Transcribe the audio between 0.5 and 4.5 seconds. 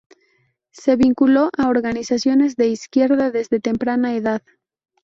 Se vinculó a organizaciones de izquierda desde temprana edad.